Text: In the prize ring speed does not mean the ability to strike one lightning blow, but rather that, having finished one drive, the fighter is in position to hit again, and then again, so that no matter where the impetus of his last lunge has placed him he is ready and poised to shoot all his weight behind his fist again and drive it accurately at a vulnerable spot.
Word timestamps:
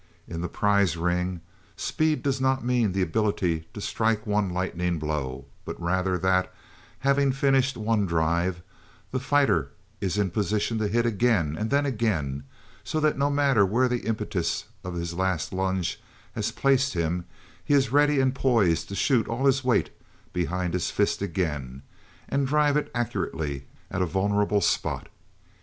In 0.27 0.41
the 0.41 0.49
prize 0.49 0.97
ring 0.97 1.41
speed 1.75 2.23
does 2.23 2.41
not 2.41 2.65
mean 2.65 2.91
the 2.91 3.03
ability 3.03 3.67
to 3.75 3.79
strike 3.81 4.25
one 4.25 4.49
lightning 4.49 4.97
blow, 4.97 5.45
but 5.63 5.79
rather 5.79 6.17
that, 6.17 6.51
having 7.01 7.31
finished 7.31 7.77
one 7.77 8.07
drive, 8.07 8.63
the 9.11 9.19
fighter 9.19 9.69
is 9.99 10.17
in 10.17 10.31
position 10.31 10.79
to 10.79 10.87
hit 10.87 11.05
again, 11.05 11.55
and 11.55 11.69
then 11.69 11.85
again, 11.85 12.45
so 12.83 12.99
that 12.99 13.15
no 13.15 13.29
matter 13.29 13.63
where 13.63 13.87
the 13.87 14.03
impetus 14.07 14.65
of 14.83 14.95
his 14.95 15.13
last 15.13 15.53
lunge 15.53 16.01
has 16.33 16.51
placed 16.51 16.93
him 16.95 17.25
he 17.63 17.75
is 17.75 17.91
ready 17.91 18.19
and 18.19 18.33
poised 18.33 18.89
to 18.89 18.95
shoot 18.95 19.27
all 19.27 19.45
his 19.45 19.63
weight 19.63 19.91
behind 20.33 20.73
his 20.73 20.89
fist 20.89 21.21
again 21.21 21.83
and 22.27 22.47
drive 22.47 22.75
it 22.75 22.89
accurately 22.95 23.67
at 23.91 24.01
a 24.01 24.07
vulnerable 24.07 24.61
spot. 24.61 25.09